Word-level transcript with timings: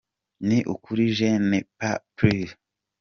Ni 0.47 0.57
ukuli 0.73 1.05
je 1.17 1.29
n’en 1.49 1.61
peux 1.79 1.99
plus!” 2.15 2.49